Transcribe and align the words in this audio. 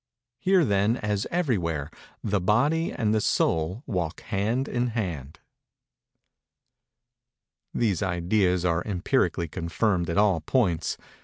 Here, 0.39 0.65
then, 0.65 0.97
as 0.97 1.27
everywhere, 1.29 1.91
the 2.23 2.41
Body 2.41 2.91
and 2.91 3.13
the 3.13 3.21
Soul 3.21 3.83
walk 3.85 4.21
hand 4.21 4.67
in 4.67 4.87
hand. 4.87 5.37
See 5.37 5.41
page 7.73 7.99
70. 7.99 7.99
These 8.01 8.01
ideas 8.01 8.65
are 8.65 8.83
empirically 8.83 9.47
confirmed 9.47 10.09
at 10.09 10.17
all 10.17 10.41
points. 10.41 10.97